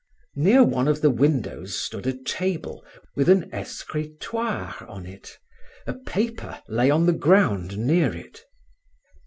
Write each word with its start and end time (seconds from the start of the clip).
Near 0.35 0.63
one 0.63 0.87
of 0.87 1.01
the 1.01 1.11
windows 1.11 1.77
stood 1.79 2.07
a 2.07 2.13
table, 2.17 2.83
with 3.15 3.29
an 3.29 3.51
escrutoire 3.53 4.83
on 4.89 5.05
it; 5.05 5.37
a 5.85 5.93
paper 5.93 6.59
lay 6.67 6.89
on 6.89 7.05
the 7.05 7.13
ground 7.13 7.77
near 7.77 8.11
it. 8.15 8.41